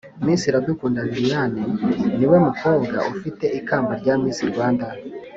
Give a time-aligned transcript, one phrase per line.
[0.23, 1.63] miss iradukunda liliane
[2.17, 4.87] ni umukobwa ufite ikamba rya miss rwanda